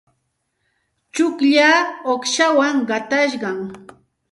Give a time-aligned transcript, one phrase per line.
[1.13, 3.59] Tsullaaqa uuqshawan qatashqam.